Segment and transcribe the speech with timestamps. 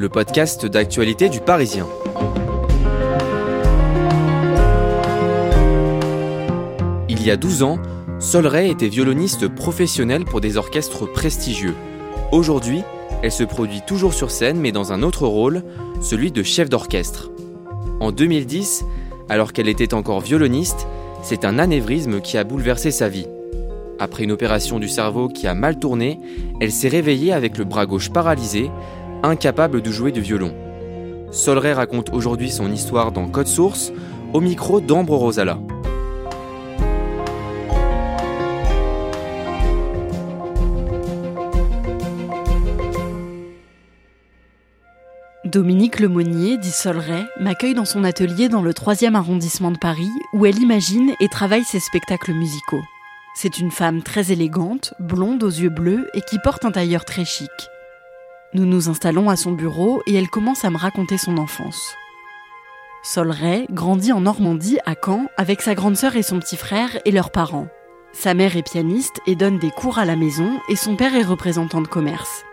[0.00, 1.86] le podcast d'actualité du Parisien.
[7.10, 7.78] Il y a 12 ans,
[8.18, 11.74] Sol Ray était violoniste professionnelle pour des orchestres prestigieux.
[12.32, 12.82] Aujourd'hui,
[13.22, 15.62] elle se produit toujours sur scène mais dans un autre rôle,
[16.00, 17.30] celui de chef d'orchestre.
[18.00, 18.86] En 2010,
[19.28, 20.86] alors qu'elle était encore violoniste,
[21.22, 23.26] c'est un anévrisme qui a bouleversé sa vie.
[23.98, 26.18] Après une opération du cerveau qui a mal tourné,
[26.58, 28.70] elle s'est réveillée avec le bras gauche paralysé,
[29.22, 30.54] incapable de jouer du violon.
[31.30, 33.92] Solray raconte aujourd'hui son histoire dans Code Source,
[34.32, 35.58] au micro d'Ambre Rosala.
[45.44, 50.46] Dominique Lemonnier, dit Solray, m'accueille dans son atelier dans le 3e arrondissement de Paris, où
[50.46, 52.82] elle imagine et travaille ses spectacles musicaux.
[53.34, 57.24] C'est une femme très élégante, blonde aux yeux bleus et qui porte un tailleur très
[57.24, 57.50] chic.
[58.52, 61.94] Nous nous installons à son bureau et elle commence à me raconter son enfance.
[63.04, 66.98] Sol Ray grandit en Normandie, à Caen, avec sa grande sœur et son petit frère
[67.04, 67.68] et leurs parents.
[68.12, 71.22] Sa mère est pianiste et donne des cours à la maison et son père est
[71.22, 72.44] représentant de commerce.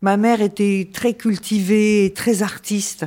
[0.00, 3.04] Ma mère était très cultivée, très artiste,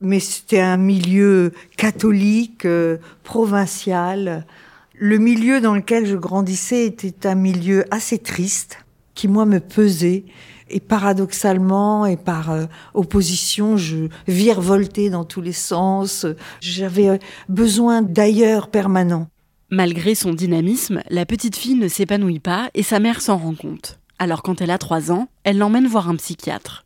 [0.00, 4.46] mais c'était un milieu catholique, euh, provincial.
[4.94, 8.78] Le milieu dans lequel je grandissais était un milieu assez triste,
[9.14, 10.24] qui moi me pesait.
[10.70, 12.64] Et paradoxalement et par euh,
[12.94, 16.26] opposition, je virevoltais dans tous les sens.
[16.60, 19.28] J'avais euh, besoin d'ailleurs permanent.
[19.70, 23.98] Malgré son dynamisme, la petite fille ne s'épanouit pas et sa mère s'en rend compte.
[24.18, 26.84] Alors quand elle a 3 ans, elle l'emmène voir un psychiatre.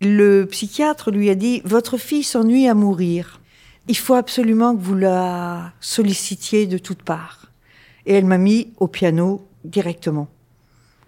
[0.00, 3.40] Le psychiatre lui a dit Votre fille s'ennuie à mourir.
[3.88, 7.46] Il faut absolument que vous la sollicitiez de toutes parts.
[8.06, 10.28] Et elle m'a mis au piano directement.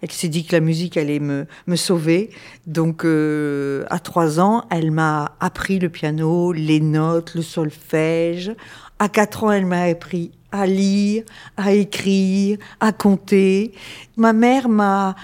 [0.03, 2.29] Elle s'est dit que la musique allait me, me sauver.
[2.67, 8.51] Donc, euh, à trois ans, elle m'a appris le piano, les notes, le solfège.
[8.99, 11.23] À quatre ans, elle m'a appris à lire,
[11.55, 13.71] à écrire, à compter.
[14.17, 15.15] Ma mère m'a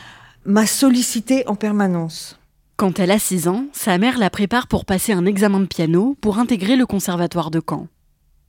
[0.46, 2.40] m'a sollicité en permanence.
[2.78, 6.16] Quand elle a 6 ans, sa mère la prépare pour passer un examen de piano
[6.22, 7.88] pour intégrer le conservatoire de Caen.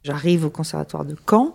[0.04, 1.54] J'arrive au conservatoire de Caen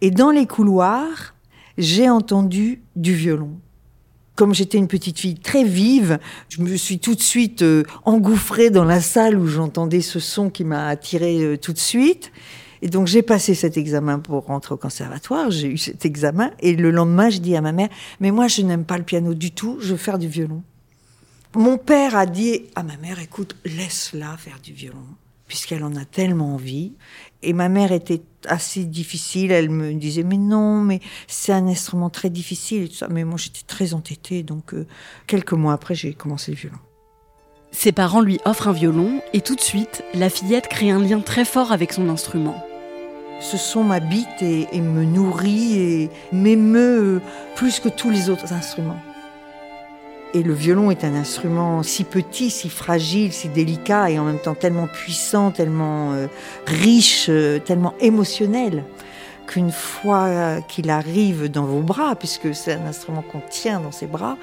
[0.00, 1.34] et dans les couloirs,
[1.76, 3.60] j'ai entendu du violon.
[4.36, 6.18] Comme j'étais une petite fille très vive,
[6.48, 10.50] je me suis tout de suite euh, engouffrée dans la salle où j'entendais ce son
[10.50, 12.32] qui m'a attirée euh, tout de suite.
[12.82, 16.74] Et donc j'ai passé cet examen pour rentrer au conservatoire, j'ai eu cet examen, et
[16.76, 17.88] le lendemain je dis à ma mère,
[18.20, 20.62] mais moi je n'aime pas le piano du tout, je veux faire du violon.
[21.54, 25.06] Mon père a dit à ma mère, écoute, laisse-la faire du violon,
[25.46, 26.92] puisqu'elle en a tellement envie.
[27.42, 32.10] Et ma mère était assez difficile, elle me disait, mais non, mais c'est un instrument
[32.10, 33.08] très difficile, et tout ça.
[33.08, 34.86] mais moi j'étais très entêtée, donc euh,
[35.26, 36.78] quelques mois après j'ai commencé le violon.
[37.70, 41.20] Ses parents lui offrent un violon et tout de suite, la fillette crée un lien
[41.20, 42.64] très fort avec son instrument.
[43.40, 47.20] Ce son m'habite et, et, me nourrit et m'émeut
[47.56, 49.02] plus que tous les autres instruments.
[50.34, 54.40] Et le violon est un instrument si petit, si fragile, si délicat et en même
[54.40, 56.26] temps tellement puissant, tellement euh,
[56.66, 58.84] riche, euh, tellement émotionnel
[59.46, 64.06] qu'une fois qu'il arrive dans vos bras, puisque c'est un instrument qu'on tient dans ses
[64.06, 64.38] bras,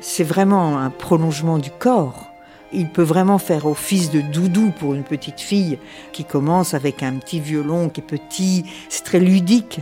[0.00, 2.28] c'est vraiment un prolongement du corps.
[2.72, 5.78] Il peut vraiment faire office de doudou pour une petite fille
[6.12, 8.64] qui commence avec un petit violon qui est petit.
[8.88, 9.80] C'est très ludique.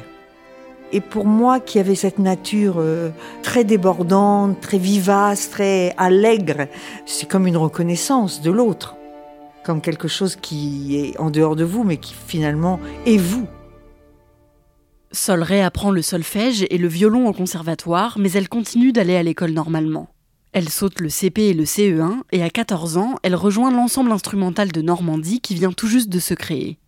[0.93, 3.11] Et pour moi qui avait cette nature euh,
[3.43, 6.69] très débordante, très vivace, très allègre,
[7.07, 8.97] c'est comme une reconnaissance de l'autre.
[9.65, 13.47] Comme quelque chose qui est en dehors de vous, mais qui finalement est vous.
[15.11, 19.53] Sol apprend le solfège et le violon au conservatoire, mais elle continue d'aller à l'école
[19.53, 20.09] normalement.
[20.53, 24.73] Elle saute le CP et le CE1 et à 14 ans, elle rejoint l'ensemble instrumental
[24.73, 26.79] de Normandie qui vient tout juste de se créer.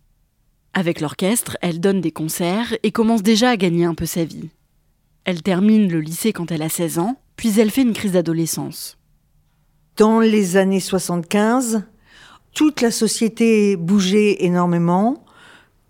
[0.73, 4.49] Avec l'orchestre, elle donne des concerts et commence déjà à gagner un peu sa vie.
[5.25, 8.97] Elle termine le lycée quand elle a 16 ans, puis elle fait une crise d'adolescence.
[9.97, 11.83] Dans les années 75,
[12.53, 15.23] toute la société bougeait énormément.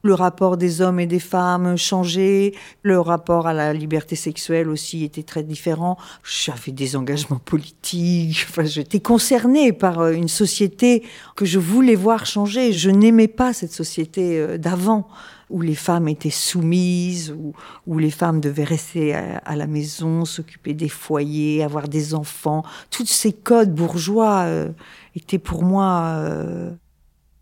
[0.01, 2.53] Le rapport des hommes et des femmes changeait,
[2.83, 5.97] le rapport à la liberté sexuelle aussi était très différent.
[6.23, 11.03] J'avais des engagements politiques, enfin, j'étais concernée par euh, une société
[11.35, 12.71] que je voulais voir changer.
[12.71, 15.09] Je n'aimais pas cette société euh, d'avant
[15.49, 17.53] où les femmes étaient soumises, où,
[17.85, 22.63] où les femmes devaient rester à, la maison, s'occuper des foyers, avoir des enfants.
[22.91, 24.69] Tous ces codes bourgeois euh,
[25.15, 26.21] étaient pour moi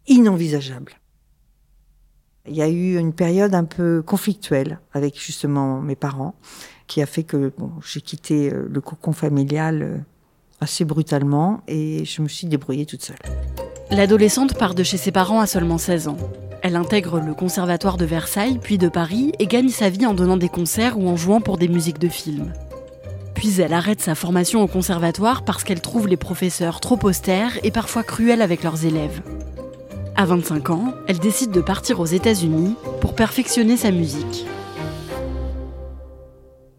[0.08, 0.94] inenvisageables.
[2.48, 6.36] Il y a eu une période un peu conflictuelle avec justement mes parents,
[6.88, 9.98] qui a fait que bon, j'ai quitté euh, le cocon familial euh,
[10.62, 13.18] assez brutalement et je me suis débrouillée toute seule.
[13.92, 16.18] L'adolescente part de chez ses parents à seulement 16 ans.
[16.62, 20.38] Elle intègre le conservatoire de Versailles, puis de Paris, et gagne sa vie en donnant
[20.38, 22.52] des concerts ou en jouant pour des musiques de films.
[23.34, 27.72] Puis elle arrête sa formation au conservatoire parce qu'elle trouve les professeurs trop austères et
[27.72, 29.22] parfois cruels avec leurs élèves.
[30.20, 34.48] À 25 ans, elle décide de partir aux États-Unis pour perfectionner sa musique.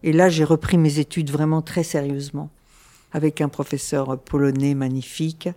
[0.03, 2.51] Et là, j'ai repris mes études vraiment très sérieusement,
[3.13, 5.49] avec un professeur polonais magnifique,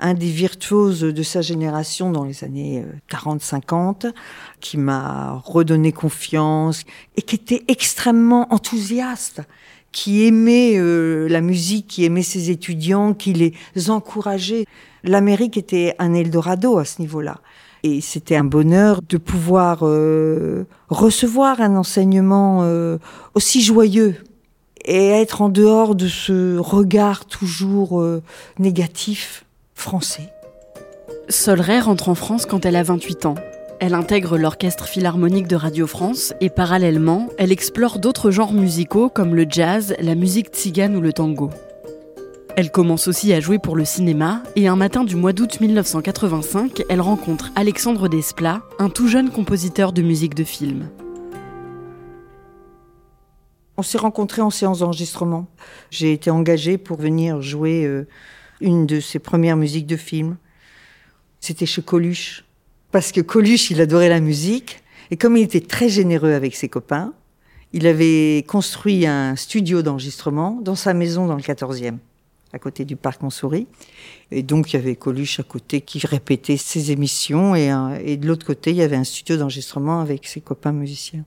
[0.00, 4.12] un des virtuoses de sa génération dans les années 40-50, euh,
[4.60, 6.84] qui m'a redonné confiance
[7.16, 9.42] et qui était extrêmement enthousiaste
[9.96, 14.66] qui aimait euh, la musique, qui aimait ses étudiants, qui les encourageait.
[15.02, 17.40] L'Amérique était un Eldorado à ce niveau-là.
[17.82, 22.98] Et c'était un bonheur de pouvoir euh, recevoir un enseignement euh,
[23.32, 24.16] aussi joyeux
[24.84, 28.04] et être en dehors de ce regard toujours
[28.58, 30.28] négatif français.
[31.30, 33.34] Solray rentre en France quand elle a 28 ans.
[33.78, 39.34] Elle intègre l'orchestre philharmonique de Radio France et parallèlement, elle explore d'autres genres musicaux comme
[39.34, 41.50] le jazz, la musique tzigane ou le tango.
[42.56, 46.84] Elle commence aussi à jouer pour le cinéma et un matin du mois d'août 1985,
[46.88, 50.88] elle rencontre Alexandre Desplat, un tout jeune compositeur de musique de film.
[53.76, 55.48] On s'est rencontrés en séance d'enregistrement.
[55.90, 58.08] J'ai été engagée pour venir jouer euh,
[58.62, 60.38] une de ses premières musiques de film.
[61.40, 62.45] C'était chez Coluche
[62.96, 64.82] parce que Coluche, il adorait la musique.
[65.10, 67.12] Et comme il était très généreux avec ses copains,
[67.74, 71.98] il avait construit un studio d'enregistrement dans sa maison dans le 14e,
[72.54, 73.66] à côté du parc Montsouris.
[74.30, 77.54] Et donc, il y avait Coluche à côté qui répétait ses émissions.
[77.54, 77.70] Et,
[78.02, 81.26] et de l'autre côté, il y avait un studio d'enregistrement avec ses copains musiciens.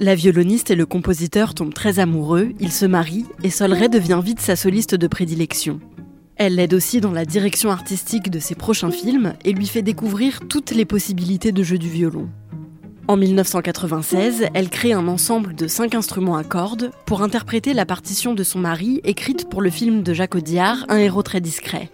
[0.00, 4.40] La violoniste et le compositeur tombent très amoureux, ils se marient et Solray devient vite
[4.40, 5.78] sa soliste de prédilection.
[6.36, 10.40] Elle l'aide aussi dans la direction artistique de ses prochains films et lui fait découvrir
[10.48, 12.28] toutes les possibilités de jeu du violon.
[13.08, 18.34] En 1996, elle crée un ensemble de cinq instruments à cordes pour interpréter la partition
[18.34, 21.88] de son mari écrite pour le film de Jacques Audiard, Un héros très discret.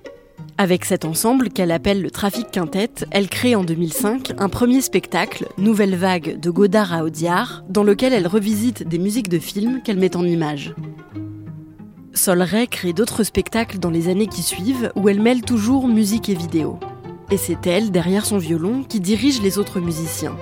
[0.58, 5.46] Avec cet ensemble qu'elle appelle le Trafic Quintet, elle crée en 2005 un premier spectacle,
[5.56, 9.98] Nouvelle Vague de Godard à Audiard, dans lequel elle revisite des musiques de films qu'elle
[9.98, 10.74] met en images.
[12.14, 16.28] Sol Ray crée d'autres spectacles dans les années qui suivent où elle mêle toujours musique
[16.28, 16.78] et vidéo.
[17.30, 20.36] Et c'est elle, derrière son violon, qui dirige les autres musiciens.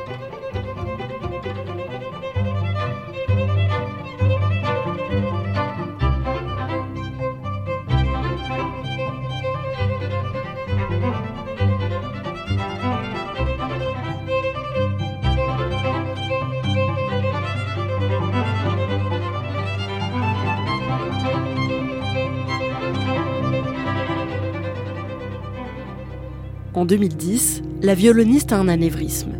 [26.80, 29.32] En 2010, la violoniste a un anévrisme.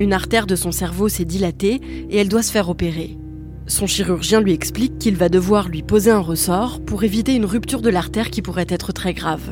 [0.00, 3.18] Une artère de son cerveau s'est dilatée et elle doit se faire opérer.
[3.66, 7.82] Son chirurgien lui explique qu'il va devoir lui poser un ressort pour éviter une rupture
[7.82, 9.42] de l'artère qui pourrait être très grave.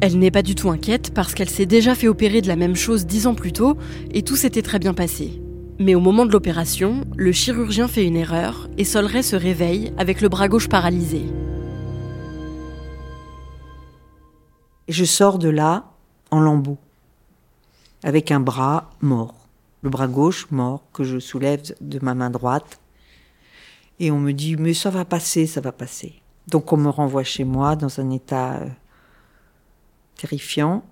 [0.00, 2.76] Elle n'est pas du tout inquiète parce qu'elle s'est déjà fait opérer de la même
[2.76, 3.76] chose dix ans plus tôt
[4.14, 5.42] et tout s'était très bien passé.
[5.80, 10.20] Mais au moment de l'opération, le chirurgien fait une erreur et Solray se réveille avec
[10.20, 11.22] le bras gauche paralysé.
[14.86, 15.97] Je sors de là
[16.30, 16.78] en lambeaux,
[18.02, 19.34] avec un bras mort,
[19.82, 22.80] le bras gauche mort que je soulève de ma main droite.
[24.00, 26.22] Et on me dit, mais ça va passer, ça va passer.
[26.46, 28.68] Donc on me renvoie chez moi dans un état euh,
[30.16, 30.84] terrifiant.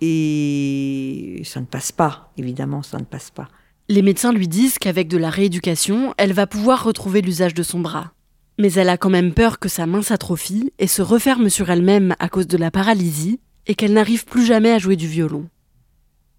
[0.00, 3.48] Et ça ne passe pas, évidemment, ça ne passe pas.
[3.88, 7.80] Les médecins lui disent qu'avec de la rééducation, elle va pouvoir retrouver l'usage de son
[7.80, 8.12] bras.
[8.58, 12.14] Mais elle a quand même peur que sa main s'atrophie et se referme sur elle-même
[12.18, 15.46] à cause de la paralysie et qu'elle n'arrive plus jamais à jouer du violon.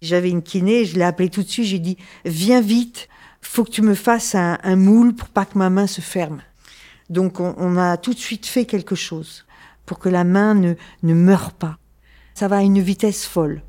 [0.02, 3.08] J'avais une kiné, je l'ai appelée tout de suite, j'ai dit Viens vite,
[3.40, 6.42] faut que tu me fasses un, moule pour pas que ma main se ferme.
[7.08, 9.46] Donc on, a tout de suite fait quelque chose
[9.86, 11.78] pour que la main ne, ne meure pas.
[12.34, 13.62] Ça va à une vitesse folle.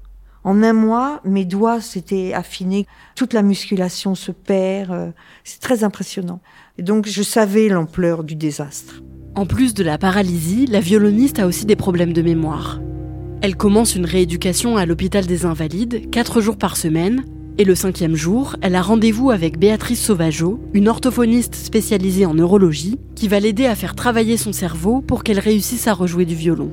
[0.43, 5.11] En un mois, mes doigts s'étaient affinés, toute la musculation se perd, euh,
[5.43, 6.41] c'est très impressionnant.
[6.77, 9.01] Et donc je savais l'ampleur du désastre.
[9.35, 12.79] En plus de la paralysie, la violoniste a aussi des problèmes de mémoire.
[13.43, 17.25] Elle commence une rééducation à l'hôpital des Invalides, quatre jours par semaine,
[17.57, 22.99] et le cinquième jour, elle a rendez-vous avec Béatrice Sauvageau, une orthophoniste spécialisée en neurologie,
[23.15, 26.71] qui va l'aider à faire travailler son cerveau pour qu'elle réussisse à rejouer du violon.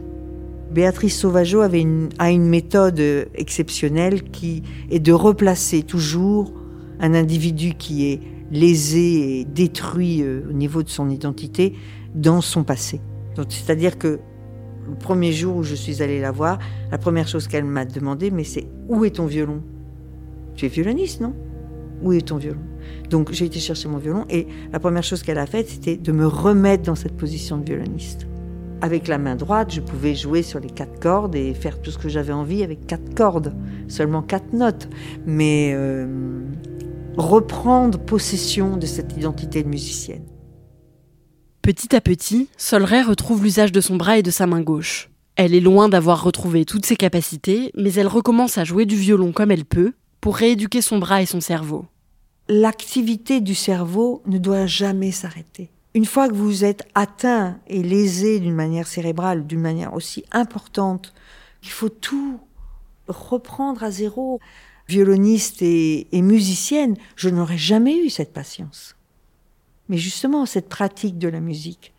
[0.71, 1.87] Béatrice Sauvageau avait
[2.19, 3.01] a une méthode
[3.35, 6.53] exceptionnelle qui est de replacer toujours
[7.01, 8.21] un individu qui est
[8.53, 11.73] lésé et détruit euh, au niveau de son identité
[12.15, 13.01] dans son passé.
[13.49, 14.19] C'est-à-dire que
[14.89, 16.59] le premier jour où je suis allée la voir,
[16.91, 19.63] la première chose qu'elle m'a demandé, mais c'est où est ton violon?
[20.55, 21.35] Tu es violoniste, non?
[22.03, 22.61] Où est ton violon?
[23.11, 26.13] Donc j'ai été chercher mon violon et la première chose qu'elle a faite, c'était de
[26.13, 28.27] me remettre dans cette position de violoniste.
[28.81, 31.99] Avec la main droite, je pouvais jouer sur les quatre cordes et faire tout ce
[31.99, 33.53] que j'avais envie avec quatre cordes,
[33.89, 34.89] seulement quatre notes.
[35.27, 36.07] Mais euh,
[37.17, 40.23] reprendre possession de cette identité de musicienne.
[41.69, 45.11] Petit à petit, Solray retrouve l'usage de son bras et de sa main gauche.
[45.37, 49.33] Elle est loin d'avoir retrouvé toutes ses capacités, mais elle recommence à jouer du violon
[49.33, 51.85] comme elle peut pour rééduquer son bras et son cerveau.
[52.49, 55.69] L'activité du cerveau ne doit jamais s'arrêter.
[55.93, 61.13] Une fois que vous êtes atteint et lésé d'une manière cérébrale, d'une manière aussi importante,
[61.63, 62.41] il faut tout
[63.09, 64.41] reprendre à zéro.
[64.89, 68.95] Violoniste et, et musicienne, je n'aurais jamais eu cette patience.
[69.89, 71.93] Mais justement, cette pratique de la musique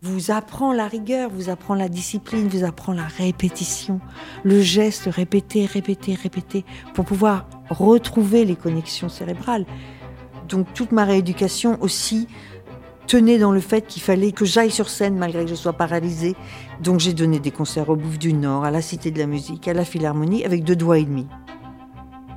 [0.00, 4.00] vous apprend la rigueur, vous apprend la discipline, vous apprend la répétition,
[4.44, 9.66] le geste répété, répété, répété, pour pouvoir retrouver les connexions cérébrales.
[10.48, 12.28] Donc toute ma rééducation aussi
[13.08, 16.36] tenait dans le fait qu'il fallait que j'aille sur scène malgré que je sois paralysée.
[16.80, 19.66] Donc j'ai donné des concerts au Bouffe du Nord, à la Cité de la Musique,
[19.66, 21.26] à la Philharmonie avec deux doigts et demi.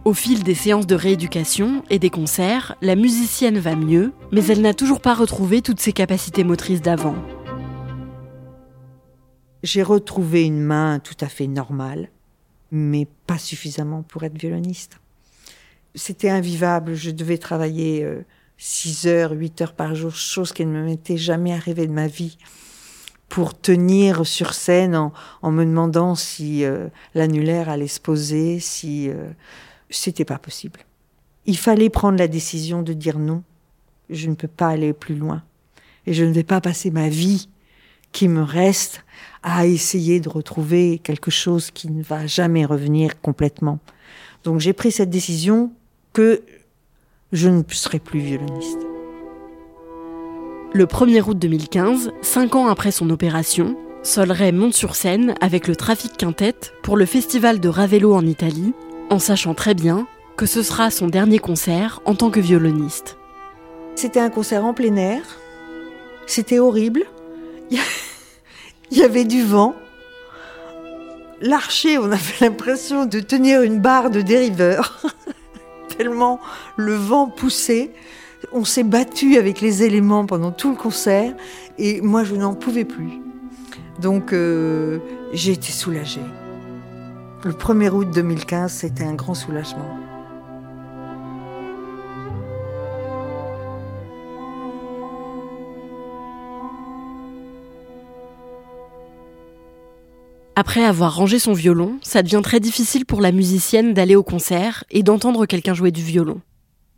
[0.04, 4.62] Au fil des séances de rééducation et des concerts, la musicienne va mieux, mais elle
[4.62, 7.16] n'a toujours pas retrouvé toutes ses capacités motrices d'avant.
[9.62, 12.10] J'ai retrouvé une main tout à fait normale,
[12.72, 15.00] mais pas suffisamment pour être violoniste.
[15.94, 18.26] C'était invivable, je devais travailler euh,
[18.58, 22.40] 6 heures, 8 heures par jour, chose qui ne m'était jamais arrivée de ma vie,
[23.30, 29.30] pour tenir sur scène en, me demandant si euh, l'annulaire allait se poser, si euh,
[29.92, 30.80] c'était pas possible.
[31.46, 33.44] Il fallait prendre la décision de dire non.
[34.10, 35.44] Je ne peux pas aller plus loin.
[36.06, 37.48] Et je ne vais pas passer ma vie
[38.12, 39.04] qui me reste
[39.44, 43.80] à essayer de retrouver quelque chose qui ne va jamais revenir complètement.
[44.44, 45.72] Donc j'ai pris cette décision
[46.14, 46.44] que
[47.32, 48.80] je ne serai plus violoniste.
[50.74, 55.76] Le 1er août 2015, cinq ans après son opération, Sol monte sur scène avec le
[55.76, 58.74] Trafic Quintet pour le festival de Ravello en Italie,
[59.10, 63.18] en sachant très bien que ce sera son dernier concert en tant que violoniste.
[63.96, 65.22] C'était un concert en plein air,
[66.26, 67.04] c'était horrible,
[67.72, 69.76] il y avait du vent.
[71.42, 75.02] L'archer, on avait l'impression de tenir une barre de dériveur.
[75.98, 76.40] tellement
[76.78, 77.92] le vent poussait.
[78.54, 81.34] On s'est battu avec les éléments pendant tout le concert
[81.78, 83.20] et moi je n'en pouvais plus.
[84.00, 85.00] Donc euh,
[85.34, 86.22] j'ai été soulagée.
[87.44, 89.98] Le 1er août 2015, c'était un grand soulagement.
[100.56, 104.84] Après avoir rangé son violon, ça devient très difficile pour la musicienne d'aller au concert
[104.92, 106.42] et d'entendre quelqu'un jouer du violon.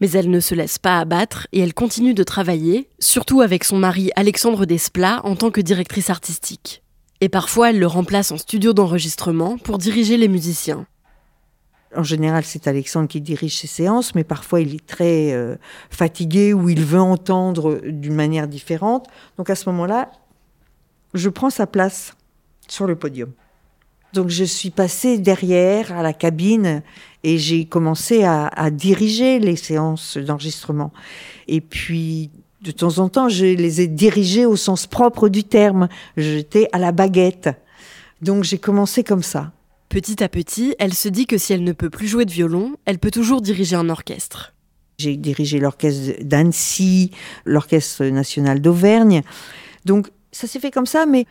[0.01, 3.77] Mais elle ne se laisse pas abattre et elle continue de travailler, surtout avec son
[3.77, 6.82] mari Alexandre Desplat en tant que directrice artistique.
[7.23, 10.85] Et parfois elle le remplace en studio d'enregistrement pour diriger les musiciens.
[11.95, 15.55] En général, c'est Alexandre qui dirige ses séances, mais parfois il est très euh,
[15.89, 19.07] fatigué ou il veut entendre d'une manière différente.
[19.37, 20.11] Donc à ce moment-là,
[21.13, 22.13] je prends sa place
[22.67, 23.31] sur le podium.
[24.11, 26.83] Donc je suis passée derrière à la cabine
[27.23, 30.91] et j'ai commencé à, diriger les séances d'enregistrement.
[31.47, 32.31] Et puis
[32.63, 35.89] de temps en temps, je les ai dirigées au sens propre du terme.
[36.15, 37.49] J'étais à la baguette.
[38.21, 39.51] Donc j'ai commencé comme ça.
[39.89, 42.77] Petit à petit, elle se dit que si elle ne peut plus jouer de violon,
[42.85, 44.53] elle peut toujours diriger un orchestre.
[44.97, 47.11] J'ai dirigé l'orchestre d'Annecy,
[47.45, 49.21] l'orchestre national d'Auvergne.
[49.85, 51.25] Donc ça s'est fait comme ça, mais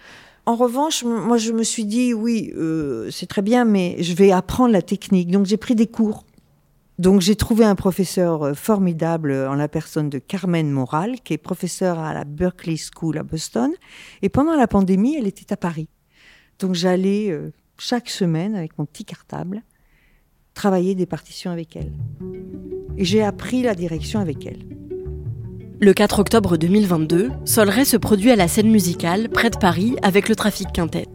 [0.44, 4.32] En revanche, moi, je me suis dit, oui, euh, c'est très bien, mais je vais
[4.32, 5.30] apprendre la technique.
[5.30, 6.24] Donc, j'ai pris des cours.
[7.02, 11.38] Donc, j'ai trouvé un professeur euh, formidable en la personne de Carmen Moral, qui est
[11.38, 13.72] professeure à la Berkeley School à Boston.
[14.22, 15.88] Et pendant la pandémie, elle était à Paris.
[16.60, 19.62] Donc, j'allais euh, chaque semaine avec mon petit cartable
[20.54, 21.90] travailler des partitions avec elle.
[22.96, 24.64] Et j'ai appris la direction avec elle.
[25.80, 30.28] Le 4 octobre 2022, Solray se produit à la scène musicale près de Paris avec
[30.28, 31.08] le Trafic Quintet.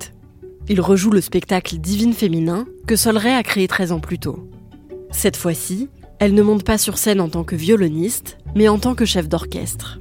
[0.68, 4.50] Il rejoue le spectacle Divine Féminin que Solray a créé 13 ans plus tôt.
[5.12, 8.96] Cette fois-ci, elle ne monte pas sur scène en tant que violoniste, mais en tant
[8.96, 10.00] que chef d'orchestre.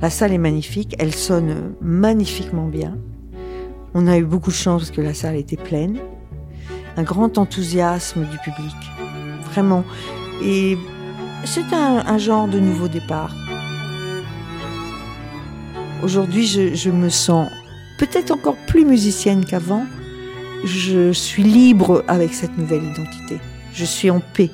[0.00, 2.96] La salle est magnifique, elle sonne magnifiquement bien.
[3.94, 5.98] On a eu beaucoup de chance parce que la salle était pleine.
[6.96, 8.74] Un grand enthousiasme du public,
[9.50, 9.84] vraiment.
[10.42, 10.76] Et
[11.44, 13.34] c'est un, genre de nouveau départ.
[16.02, 17.48] Aujourd'hui, je, me sens
[17.98, 19.84] peut-être encore plus musicienne qu'avant.
[20.64, 23.38] Je suis libre avec cette nouvelle identité.
[23.72, 24.50] Je suis en paix.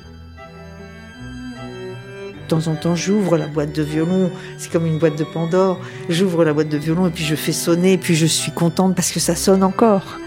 [2.33, 4.31] De temps en temps, j'ouvre la boîte de violon.
[4.57, 5.79] C'est comme une boîte de Pandore.
[6.09, 7.93] J'ouvre la boîte de violon et puis je fais sonner.
[7.93, 10.17] Et puis je suis contente parce que ça sonne encore.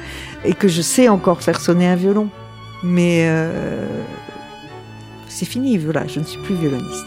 [0.44, 2.28] Et que je sais encore faire sonner un violon.
[2.84, 3.86] Mais euh,
[5.28, 7.06] c'est fini, voilà, je ne suis plus violoniste.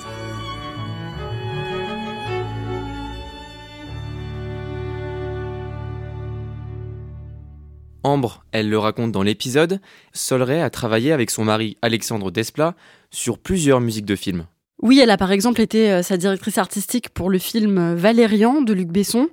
[8.06, 9.82] Ambre, elle le raconte dans l'épisode,
[10.14, 12.76] Solray a travaillé avec son mari Alexandre Desplat
[13.10, 14.46] sur plusieurs musiques de films.
[14.84, 18.62] Oui, elle a par exemple été euh, sa directrice artistique pour le film euh, Valérian
[18.62, 19.30] de Luc Besson,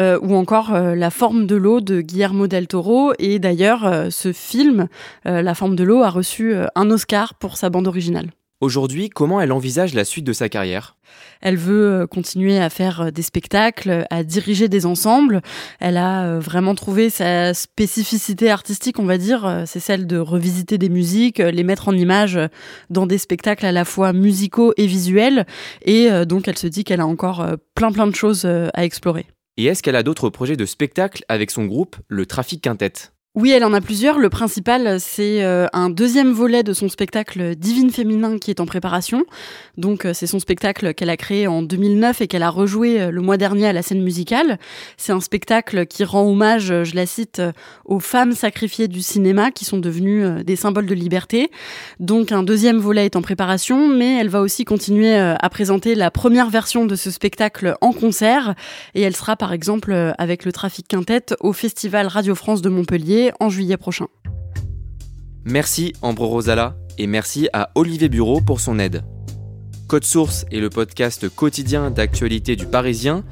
[0.00, 3.12] euh, ou encore La forme de l'eau de Guillermo del Toro.
[3.20, 4.88] Et d'ailleurs, ce film,
[5.24, 8.32] La forme de l'eau, a reçu un Oscar pour sa bande originale.
[8.62, 10.96] Aujourd'hui, comment elle envisage la suite de sa carrière?
[11.42, 15.42] Elle veut euh, continuer à faire euh, des spectacles, à diriger des ensembles.
[15.78, 20.78] Elle a euh, vraiment trouvé sa spécificité artistique, on va dire, c'est celle de revisiter
[20.78, 22.40] des musiques, les mettre en image
[22.88, 25.46] dans des spectacles à la fois musicaux et visuels.
[25.82, 29.26] Et donc elle se dit qu'elle a encore plein plein de choses à explorer.
[29.56, 32.92] Et est-ce qu'elle a d'autres projets de spectacle avec son groupe, le Trafic Quintet?
[33.36, 34.18] Oui, elle en a plusieurs.
[34.18, 38.64] Le principal, c'est euh, un deuxième volet de son spectacle Divine Féminin qui est en
[38.64, 39.26] préparation.
[39.76, 43.10] Donc, euh, c'est son spectacle qu'elle a créé en 2009 et qu'elle a rejoué euh,
[43.10, 44.58] le mois dernier à la scène musicale.
[44.96, 47.42] C'est un spectacle qui rend hommage, je la cite,
[47.84, 51.50] aux femmes sacrifiées du cinéma qui sont devenues des symboles de liberté.
[52.00, 56.10] Donc, un deuxième volet est en préparation, mais elle va aussi continuer à présenter la
[56.10, 58.54] première version de ce spectacle en concert.
[58.94, 63.25] Et elle sera, par exemple, avec le Trafic Quintet au Festival Radio France de Montpellier
[63.40, 64.06] en juillet prochain.
[65.44, 69.04] Merci Ambre Rosala et merci à Olivier Bureau pour son aide.
[69.86, 73.22] Code Source est le podcast quotidien d'actualité du Parisien.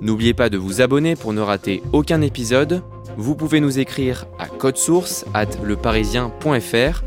[0.00, 2.82] N'oubliez pas de vous abonner pour ne rater aucun épisode.
[3.16, 7.02] Vous pouvez nous écrire à codesource at leparisien.fr.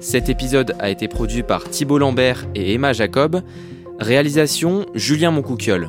[0.00, 3.42] Cet épisode a été produit par Thibault Lambert et Emma Jacob.
[3.98, 5.88] Réalisation Julien Moncouquiole.